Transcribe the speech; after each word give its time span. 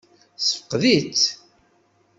Tessefqed-itt? 0.37 1.25